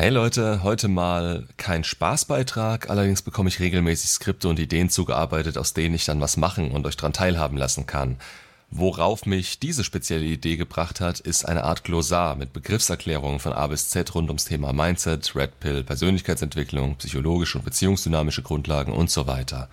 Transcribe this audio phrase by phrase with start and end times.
[0.00, 5.74] Hey Leute, heute mal kein Spaßbeitrag, allerdings bekomme ich regelmäßig Skripte und Ideen zugearbeitet, aus
[5.74, 8.16] denen ich dann was machen und euch dran teilhaben lassen kann.
[8.70, 13.66] Worauf mich diese spezielle Idee gebracht hat, ist eine Art Glossar mit Begriffserklärungen von A
[13.66, 19.26] bis Z rund ums Thema Mindset, Red Pill, Persönlichkeitsentwicklung, psychologische und beziehungsdynamische Grundlagen und so
[19.26, 19.68] weiter.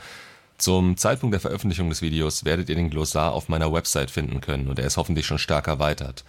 [0.58, 4.68] Zum Zeitpunkt der Veröffentlichung des Videos werdet ihr den Glossar auf meiner Website finden können
[4.68, 6.26] und er ist hoffentlich schon stark erweitert.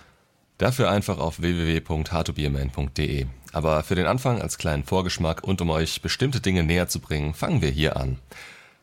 [0.59, 3.27] Dafür einfach auf www.howtobeaman.de.
[3.53, 7.33] Aber für den Anfang als kleinen Vorgeschmack und um euch bestimmte Dinge näher zu bringen,
[7.33, 8.19] fangen wir hier an.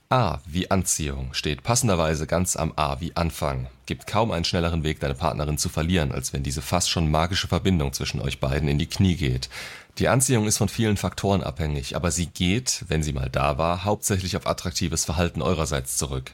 [0.10, 3.68] A wie Anziehung steht passenderweise ganz am A wie Anfang.
[3.86, 7.48] Gibt kaum einen schnelleren Weg, deine Partnerin zu verlieren, als wenn diese fast schon magische
[7.48, 9.50] Verbindung zwischen euch beiden in die Knie geht.
[9.98, 13.84] Die Anziehung ist von vielen Faktoren abhängig, aber sie geht, wenn sie mal da war,
[13.84, 16.32] hauptsächlich auf attraktives Verhalten eurerseits zurück.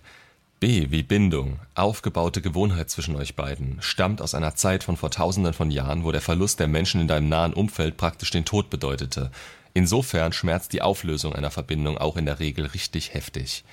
[0.61, 5.53] B wie Bindung, aufgebaute Gewohnheit zwischen euch beiden, stammt aus einer Zeit von vor tausenden
[5.53, 9.31] von Jahren, wo der Verlust der Menschen in deinem nahen Umfeld praktisch den Tod bedeutete.
[9.73, 13.63] Insofern schmerzt die Auflösung einer Verbindung auch in der Regel richtig heftig.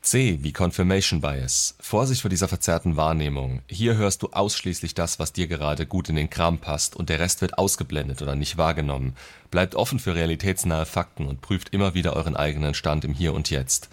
[0.00, 1.76] C wie Confirmation Bias.
[1.80, 3.60] Vorsicht vor dieser verzerrten Wahrnehmung.
[3.68, 7.18] Hier hörst du ausschließlich das, was dir gerade gut in den Kram passt und der
[7.18, 9.16] Rest wird ausgeblendet oder nicht wahrgenommen.
[9.50, 13.50] Bleibt offen für realitätsnahe Fakten und prüft immer wieder euren eigenen Stand im Hier und
[13.50, 13.90] Jetzt.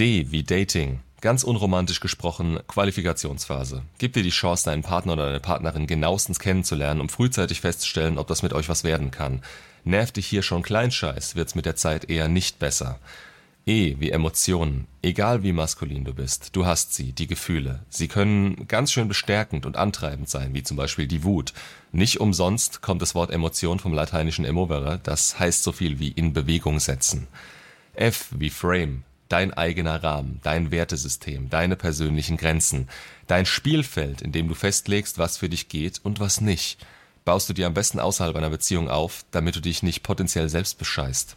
[0.00, 0.98] D wie Dating.
[1.22, 3.84] Ganz unromantisch gesprochen, Qualifikationsphase.
[3.98, 8.26] Gib dir die Chance, deinen Partner oder deine Partnerin genauestens kennenzulernen, um frühzeitig festzustellen, ob
[8.26, 9.40] das mit euch was werden kann.
[9.84, 12.98] Nervt dich hier schon Kleinscheiß, wird's mit der Zeit eher nicht besser.
[13.66, 14.88] E wie Emotionen.
[15.00, 17.84] Egal wie maskulin du bist, du hast sie, die Gefühle.
[17.88, 21.52] Sie können ganz schön bestärkend und antreibend sein, wie zum Beispiel die Wut.
[21.92, 26.32] Nicht umsonst kommt das Wort Emotion vom lateinischen emovere, das heißt so viel wie in
[26.32, 27.28] Bewegung setzen.
[27.94, 32.88] F wie Frame dein eigener Rahmen, dein Wertesystem, deine persönlichen Grenzen,
[33.26, 36.84] dein Spielfeld, in dem du festlegst, was für dich geht und was nicht,
[37.24, 40.76] baust du dir am besten außerhalb einer Beziehung auf, damit du dich nicht potenziell selbst
[40.78, 41.36] bescheißt.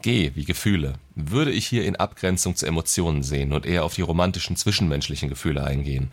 [0.00, 4.00] G wie Gefühle würde ich hier in Abgrenzung zu Emotionen sehen und eher auf die
[4.00, 6.10] romantischen zwischenmenschlichen Gefühle eingehen.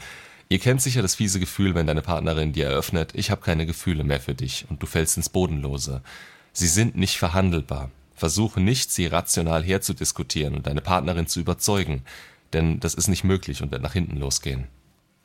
[0.49, 4.03] Ihr kennt sicher das fiese Gefühl, wenn deine Partnerin dir eröffnet, ich habe keine Gefühle
[4.03, 6.01] mehr für dich und du fällst ins Bodenlose.
[6.51, 7.91] Sie sind nicht verhandelbar.
[8.17, 12.01] Versuche nicht, sie rational herzudiskutieren und deine Partnerin zu überzeugen,
[12.51, 14.65] denn das ist nicht möglich und wird nach hinten losgehen.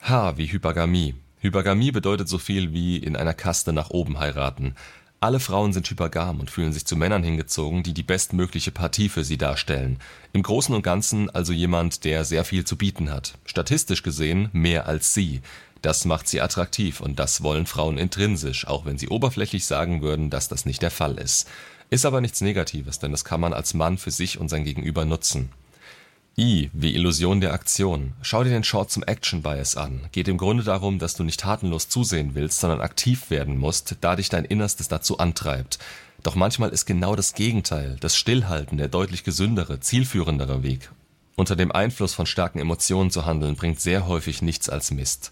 [0.00, 1.14] H wie Hypergamie.
[1.40, 4.74] Hypergamie bedeutet so viel wie in einer Kaste nach oben heiraten.
[5.20, 9.24] Alle Frauen sind hypergam und fühlen sich zu Männern hingezogen, die die bestmögliche Partie für
[9.24, 9.98] sie darstellen.
[10.32, 13.38] Im Großen und Ganzen also jemand, der sehr viel zu bieten hat.
[13.46, 15.40] Statistisch gesehen mehr als sie.
[15.80, 20.28] Das macht sie attraktiv und das wollen Frauen intrinsisch, auch wenn sie oberflächlich sagen würden,
[20.28, 21.48] dass das nicht der Fall ist.
[21.92, 25.04] Ist aber nichts Negatives, denn das kann man als Mann für sich und sein Gegenüber
[25.04, 25.50] nutzen.
[26.38, 28.14] I wie Illusion der Aktion.
[28.22, 30.00] Schau dir den Short zum Action Bias an.
[30.10, 34.16] Geht im Grunde darum, dass du nicht tatenlos zusehen willst, sondern aktiv werden musst, da
[34.16, 35.80] dich dein Innerstes dazu antreibt.
[36.22, 40.90] Doch manchmal ist genau das Gegenteil, das Stillhalten, der deutlich gesündere, zielführendere Weg.
[41.36, 45.30] Unter dem Einfluss von starken Emotionen zu handeln, bringt sehr häufig nichts als Mist.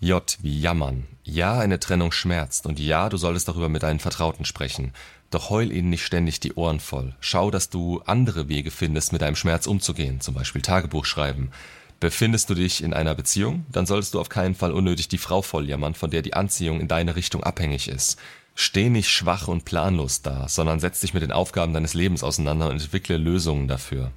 [0.00, 1.06] J wie Jammern.
[1.22, 4.92] Ja, eine Trennung schmerzt und ja, du solltest darüber mit deinen Vertrauten sprechen.
[5.32, 7.14] Doch heul ihnen nicht ständig die Ohren voll.
[7.18, 11.50] Schau, dass du andere Wege findest, mit deinem Schmerz umzugehen, zum Beispiel Tagebuch schreiben.
[12.00, 15.40] Befindest du dich in einer Beziehung, dann solltest du auf keinen Fall unnötig die Frau
[15.40, 18.18] volljammern, von der die Anziehung in deine Richtung abhängig ist.
[18.54, 22.68] Steh nicht schwach und planlos da, sondern setz dich mit den Aufgaben deines Lebens auseinander
[22.68, 24.12] und entwickle Lösungen dafür.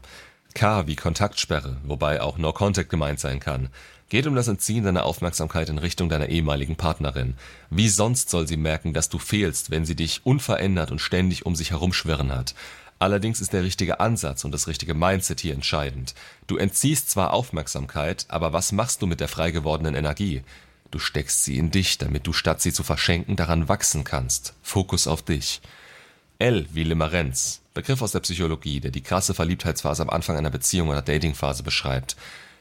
[0.56, 3.70] K wie Kontaktsperre, wobei auch No Contact gemeint sein kann.
[4.10, 7.36] Geht um das Entziehen deiner Aufmerksamkeit in Richtung deiner ehemaligen Partnerin.
[7.70, 11.56] Wie sonst soll sie merken, dass du fehlst, wenn sie dich unverändert und ständig um
[11.56, 12.56] sich herumschwirren hat?
[13.00, 16.16] Allerdings ist der richtige Ansatz und das richtige Mindset hier entscheidend.
[16.48, 20.44] Du entziehst zwar Aufmerksamkeit, aber was machst du mit der frei gewordenen Energie?
[20.92, 24.54] Du steckst sie in dich, damit du statt sie zu verschenken daran wachsen kannst.
[24.62, 25.62] Fokus auf dich.
[26.38, 27.62] L wie Limerenz.
[27.74, 32.18] Begriff aus der Psychologie, der die krasse Verliebtheitsphase am Anfang einer Beziehung oder Datingphase beschreibt.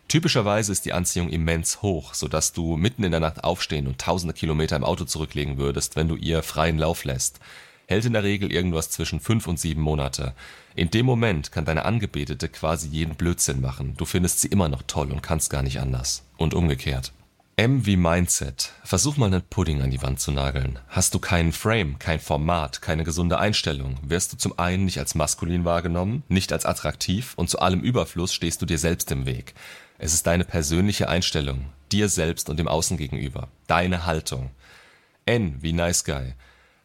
[0.07, 4.35] Typischerweise ist die Anziehung immens hoch, sodass du mitten in der Nacht aufstehen und tausende
[4.35, 7.41] Kilometer im Auto zurücklegen würdest, wenn du ihr freien Lauf lässt.
[7.87, 10.35] Hält in der Regel irgendwas zwischen fünf und sieben Monate.
[10.77, 13.95] In dem Moment kann deine Angebetete quasi jeden Blödsinn machen.
[13.97, 16.23] Du findest sie immer noch toll und kannst gar nicht anders.
[16.37, 17.13] Und umgekehrt.
[17.57, 18.73] M wie Mindset.
[18.83, 20.81] Versuch mal einen Pudding an die Wand zu nageln.
[20.89, 25.15] Hast du keinen Frame, kein Format, keine gesunde Einstellung, wirst du zum einen nicht als
[25.15, 29.55] maskulin wahrgenommen, nicht als attraktiv und zu allem Überfluss stehst du dir selbst im Weg.
[29.99, 34.51] Es ist deine persönliche Einstellung, dir selbst und dem Außen gegenüber, deine Haltung.
[35.25, 36.35] N wie Nice Guy.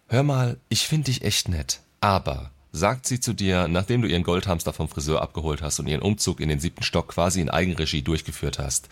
[0.07, 4.21] Hör mal, ich find dich echt nett, aber, sagt sie zu dir, nachdem du ihren
[4.21, 8.03] Goldhamster vom Friseur abgeholt hast und ihren Umzug in den siebten Stock quasi in Eigenregie
[8.03, 8.87] durchgeführt hast.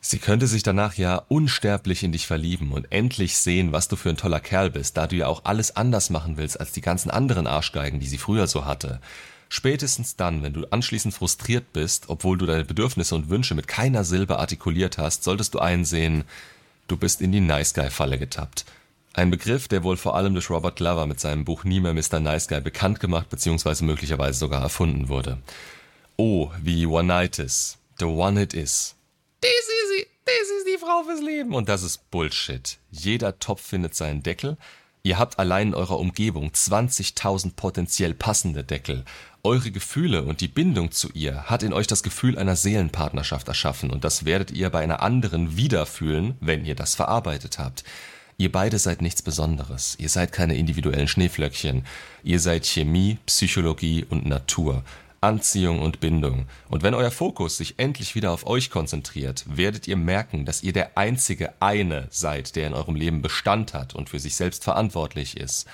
[0.00, 4.10] Sie könnte sich danach ja unsterblich in dich verlieben und endlich sehen, was du für
[4.10, 7.10] ein toller Kerl bist, da du ja auch alles anders machen willst als die ganzen
[7.10, 9.00] anderen Arschgeigen, die sie früher so hatte.
[9.48, 14.04] Spätestens dann, wenn du anschließend frustriert bist, obwohl du deine Bedürfnisse und Wünsche mit keiner
[14.04, 16.24] Silbe artikuliert hast, solltest du einsehen,
[16.86, 18.66] du bist in die Nice Guy Falle getappt.
[19.14, 22.20] Ein Begriff, der wohl vor allem durch Robert Glover mit seinem Buch Nie mehr Mr.
[22.20, 23.84] Nice Guy bekannt gemacht bzw.
[23.84, 25.38] möglicherweise sogar erfunden wurde.
[26.16, 28.94] O wie One-Nightis, the one it is.
[29.42, 29.48] Sie,
[30.40, 31.54] das ist die Frau fürs Leben.
[31.54, 32.78] Und das ist Bullshit.
[32.90, 34.56] Jeder Topf findet seinen Deckel.
[35.02, 39.04] Ihr habt allein in eurer Umgebung 20.000 potenziell passende Deckel.
[39.42, 43.90] Eure Gefühle und die Bindung zu ihr hat in euch das Gefühl einer Seelenpartnerschaft erschaffen
[43.90, 47.84] und das werdet ihr bei einer anderen wieder fühlen, wenn ihr das verarbeitet habt.
[48.36, 49.96] Ihr beide seid nichts Besonderes.
[49.98, 51.84] Ihr seid keine individuellen Schneeflöckchen.
[52.22, 54.84] Ihr seid Chemie, Psychologie und Natur.
[55.20, 56.46] Anziehung und Bindung.
[56.68, 60.72] Und wenn euer Fokus sich endlich wieder auf euch konzentriert, werdet ihr merken, dass ihr
[60.72, 65.36] der einzige eine seid, der in eurem Leben Bestand hat und für sich selbst verantwortlich
[65.36, 65.66] ist.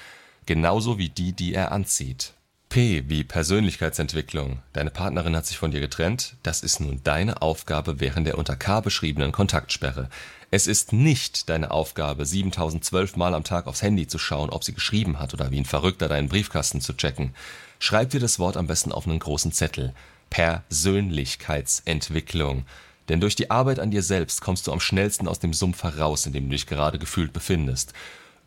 [0.46, 2.34] Genauso wie die, die er anzieht.
[2.74, 4.58] P wie Persönlichkeitsentwicklung.
[4.72, 6.34] Deine Partnerin hat sich von dir getrennt.
[6.42, 10.10] Das ist nun deine Aufgabe während der unter K beschriebenen Kontaktsperre.
[10.50, 14.74] Es ist nicht deine Aufgabe, 7012 Mal am Tag aufs Handy zu schauen, ob sie
[14.74, 17.32] geschrieben hat oder wie ein Verrückter deinen Briefkasten zu checken.
[17.78, 19.94] Schreib dir das Wort am besten auf einen großen Zettel.
[20.30, 22.64] Persönlichkeitsentwicklung.
[23.08, 26.26] Denn durch die Arbeit an dir selbst kommst du am schnellsten aus dem Sumpf heraus,
[26.26, 27.92] in dem du dich gerade gefühlt befindest.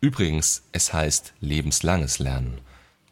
[0.02, 2.60] Übrigens, es heißt lebenslanges Lernen.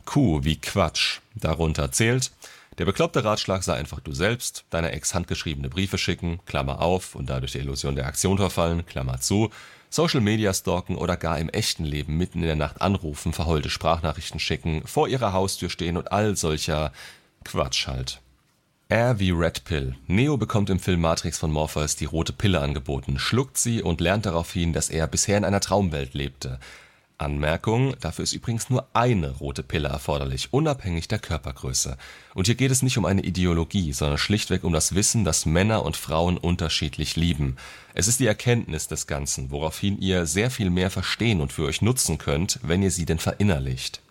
[0.07, 1.21] Q wie Quatsch.
[1.35, 2.33] Darunter zählt,
[2.79, 7.29] der bekloppte Ratschlag sei einfach du selbst, deiner Ex handgeschriebene Briefe schicken, Klammer auf und
[7.29, 9.51] dadurch der Illusion der Aktion verfallen, Klammer zu,
[9.89, 14.41] Social Media stalken oder gar im echten Leben mitten in der Nacht anrufen, verheulte Sprachnachrichten
[14.41, 16.93] schicken, vor ihrer Haustür stehen und all solcher
[17.45, 18.21] Quatsch halt.
[18.89, 19.97] R wie Red Pill.
[20.07, 24.27] Neo bekommt im Film Matrix von Morpheus die rote Pille angeboten, schluckt sie und lernt
[24.27, 26.61] daraufhin, dass er bisher in einer Traumwelt lebte.
[27.19, 31.97] Anmerkung, dafür ist übrigens nur eine rote Pille erforderlich, unabhängig der Körpergröße.
[32.35, 35.85] Und hier geht es nicht um eine Ideologie, sondern schlichtweg um das Wissen, dass Männer
[35.85, 37.57] und Frauen unterschiedlich lieben.
[37.95, 41.83] Es ist die Erkenntnis des Ganzen, woraufhin ihr sehr viel mehr verstehen und für euch
[41.83, 44.03] nutzen könnt, wenn ihr sie denn verinnerlicht.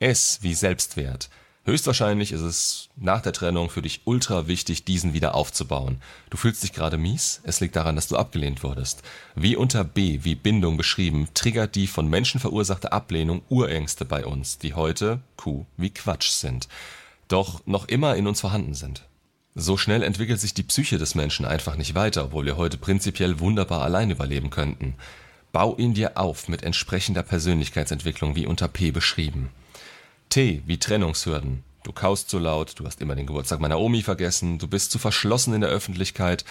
[0.00, 1.28] S wie Selbstwert.
[1.66, 5.96] Höchstwahrscheinlich ist es nach der Trennung für dich ultra wichtig, diesen wieder aufzubauen.
[6.28, 7.40] Du fühlst dich gerade mies?
[7.44, 9.02] Es liegt daran, dass du abgelehnt wurdest.
[9.34, 14.58] Wie unter B, wie Bindung beschrieben, triggert die von Menschen verursachte Ablehnung Urängste bei uns,
[14.58, 16.68] die heute Q wie Quatsch sind.
[17.28, 19.04] Doch noch immer in uns vorhanden sind.
[19.54, 23.40] So schnell entwickelt sich die Psyche des Menschen einfach nicht weiter, obwohl wir heute prinzipiell
[23.40, 24.96] wunderbar allein überleben könnten.
[25.50, 29.48] Bau ihn dir auf mit entsprechender Persönlichkeitsentwicklung wie unter P beschrieben.
[30.34, 31.62] T wie Trennungshürden.
[31.84, 34.98] Du kaust zu laut, du hast immer den Geburtstag meiner Omi vergessen, du bist zu
[34.98, 36.44] verschlossen in der Öffentlichkeit.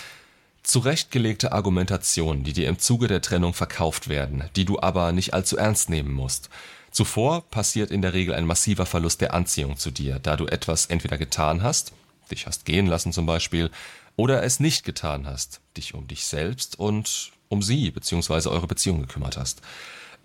[0.61, 5.57] Zurechtgelegte Argumentationen, die dir im Zuge der Trennung verkauft werden, die du aber nicht allzu
[5.57, 6.49] ernst nehmen musst.
[6.91, 10.85] Zuvor passiert in der Regel ein massiver Verlust der Anziehung zu dir, da du etwas
[10.85, 11.91] entweder getan hast,
[12.31, 13.69] dich hast gehen lassen zum Beispiel,
[14.15, 18.47] oder es nicht getan hast, dich um dich selbst und um sie bzw.
[18.47, 19.61] eure Beziehung gekümmert hast.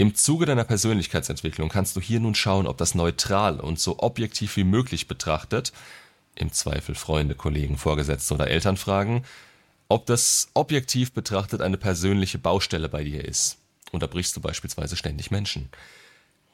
[0.00, 4.56] Im Zuge deiner Persönlichkeitsentwicklung kannst du hier nun schauen, ob das neutral und so objektiv
[4.56, 5.72] wie möglich betrachtet
[6.36, 9.24] (im Zweifel Freunde, Kollegen, Vorgesetzte oder Eltern fragen),
[9.88, 13.56] ob das objektiv betrachtet eine persönliche Baustelle bei dir ist.
[13.90, 15.68] Unterbrichst du beispielsweise ständig Menschen?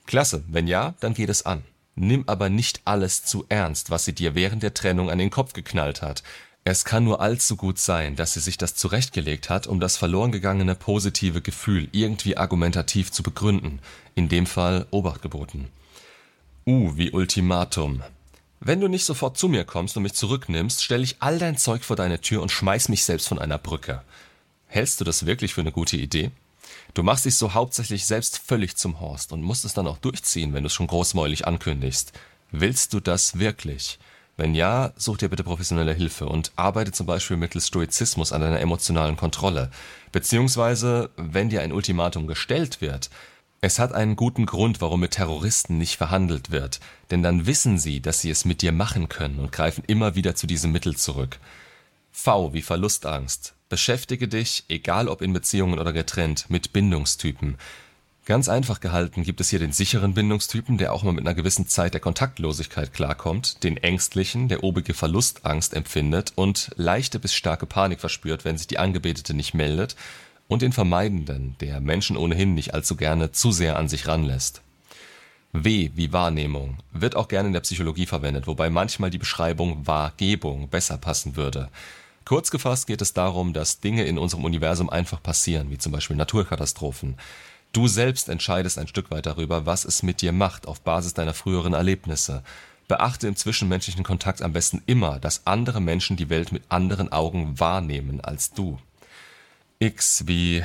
[0.06, 1.64] Klasse, wenn ja, dann geht es an.
[1.96, 5.52] Nimm aber nicht alles zu ernst, was sie dir während der Trennung an den Kopf
[5.52, 6.22] geknallt hat.
[6.66, 10.33] Es kann nur allzu gut sein, dass sie sich das zurechtgelegt hat, um das verloren
[10.33, 13.80] gegangene positive Gefühl irgendwie argumentativ zu begründen,
[14.14, 15.68] in dem Fall Obacht geboten.
[16.66, 18.02] U wie Ultimatum.
[18.61, 21.85] Wenn du nicht sofort zu mir kommst und mich zurücknimmst, stelle ich all dein Zeug
[21.85, 24.00] vor deine Tür und schmeiß mich selbst von einer Brücke.
[24.66, 26.30] Hältst du das wirklich für eine gute Idee?
[26.94, 30.54] Du machst dich so hauptsächlich selbst völlig zum Horst und musst es dann auch durchziehen,
[30.54, 32.14] wenn du es schon großmäulig ankündigst.
[32.52, 33.99] Willst du das wirklich?
[34.36, 38.60] Wenn ja, such dir bitte professionelle Hilfe und arbeite zum Beispiel mittels Stoizismus an deiner
[38.60, 39.70] emotionalen Kontrolle.
[40.10, 43.10] Beziehungsweise, wenn dir ein Ultimatum gestellt wird,
[43.60, 48.00] es hat einen guten Grund, warum mit Terroristen nicht verhandelt wird, denn dann wissen sie,
[48.00, 51.38] dass sie es mit dir machen können und greifen immer wieder zu diesem Mittel zurück.
[52.10, 53.54] V wie Verlustangst.
[53.68, 57.56] Beschäftige dich, egal ob in Beziehungen oder getrennt, mit Bindungstypen.
[58.26, 61.69] Ganz einfach gehalten gibt es hier den sicheren Bindungstypen, der auch mal mit einer gewissen
[61.69, 68.00] Zeit der Kontaktlosigkeit klarkommt, den ängstlichen, der obige Verlustangst empfindet und leichte bis starke Panik
[68.00, 69.95] verspürt, wenn sich die Angebetete nicht meldet,
[70.49, 74.62] und den vermeidenden, der Menschen ohnehin nicht allzu gerne zu sehr an sich ranlässt.
[75.52, 80.69] W wie Wahrnehmung wird auch gerne in der Psychologie verwendet, wobei manchmal die Beschreibung Wahrgebung
[80.69, 81.69] besser passen würde.
[82.25, 86.16] Kurz gefasst geht es darum, dass Dinge in unserem Universum einfach passieren, wie zum Beispiel
[86.16, 87.16] Naturkatastrophen.
[87.75, 91.35] Du selbst entscheidest ein Stück weit darüber, was es mit dir macht, auf Basis deiner
[91.35, 92.45] früheren Erlebnisse.
[92.87, 97.59] Beachte im zwischenmenschlichen Kontakt am besten immer, dass andere Menschen die Welt mit anderen Augen
[97.59, 98.78] wahrnehmen als du.
[99.81, 100.62] X wie.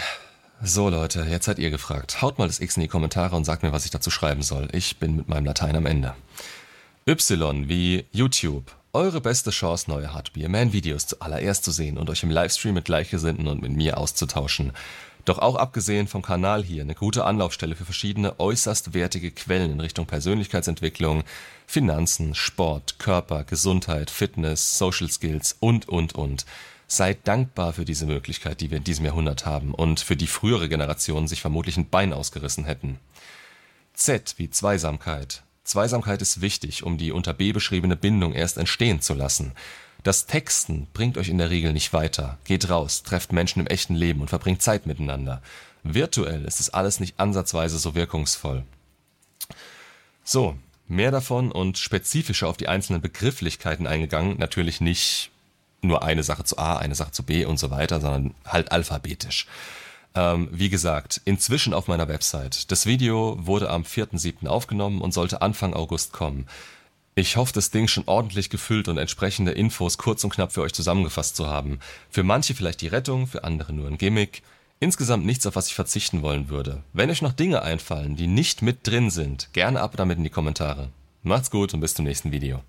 [0.61, 2.21] So Leute, jetzt seid ihr gefragt.
[2.21, 4.67] Haut mal das X in die Kommentare und sagt mir, was ich dazu schreiben soll.
[4.71, 6.13] Ich bin mit meinem Latein am Ende.
[7.07, 8.71] Y wie YouTube.
[8.93, 13.63] Eure beste Chance, neue Hardbeer-Man-Videos zuallererst zu sehen und euch im Livestream mit Gleichgesinnten und
[13.63, 14.73] mit mir auszutauschen.
[15.29, 19.79] Doch auch abgesehen vom Kanal hier eine gute Anlaufstelle für verschiedene äußerst wertige Quellen in
[19.79, 21.23] Richtung Persönlichkeitsentwicklung,
[21.67, 26.47] Finanzen, Sport, Körper, Gesundheit, Fitness, Social Skills und, und, und.
[26.87, 30.67] Seid dankbar für diese Möglichkeit, die wir in diesem Jahrhundert haben und für die frühere
[30.67, 32.97] Generationen sich vermutlich ein Bein ausgerissen hätten.
[33.93, 35.43] Z wie Zweisamkeit.
[35.63, 39.51] Zweisamkeit ist wichtig, um die unter B beschriebene Bindung erst entstehen zu lassen.
[40.03, 42.37] Das Texten bringt euch in der Regel nicht weiter.
[42.45, 45.41] Geht raus, trefft Menschen im echten Leben und verbringt Zeit miteinander.
[45.83, 48.63] Virtuell ist es alles nicht ansatzweise so wirkungsvoll.
[50.23, 54.37] So, mehr davon und spezifischer auf die einzelnen Begrifflichkeiten eingegangen.
[54.37, 55.31] Natürlich nicht
[55.81, 59.47] nur eine Sache zu A, eine Sache zu B und so weiter, sondern halt alphabetisch.
[60.15, 62.71] Ähm, wie gesagt, inzwischen auf meiner Website.
[62.71, 64.47] Das Video wurde am 4.7.
[64.47, 66.47] aufgenommen und sollte Anfang August kommen.
[67.19, 70.71] Ich hoffe, das Ding schon ordentlich gefüllt und entsprechende Infos kurz und knapp für euch
[70.71, 71.79] zusammengefasst zu haben.
[72.09, 74.41] Für manche vielleicht die Rettung, für andere nur ein Gimmick.
[74.79, 76.81] Insgesamt nichts, auf was ich verzichten wollen würde.
[76.93, 80.29] Wenn euch noch Dinge einfallen, die nicht mit drin sind, gerne ab damit in die
[80.29, 80.91] Kommentare.
[81.21, 82.63] Macht's gut und bis zum nächsten Video.